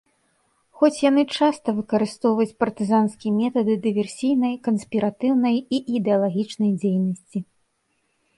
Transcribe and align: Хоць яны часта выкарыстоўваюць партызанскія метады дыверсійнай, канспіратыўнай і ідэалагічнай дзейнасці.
Хоць 0.79 1.01
яны 1.09 1.23
часта 1.39 1.75
выкарыстоўваюць 1.79 2.55
партызанскія 2.63 3.33
метады 3.41 3.75
дыверсійнай, 3.85 4.57
канспіратыўнай 4.69 5.55
і 5.79 5.83
ідэалагічнай 5.99 6.71
дзейнасці. 6.81 7.39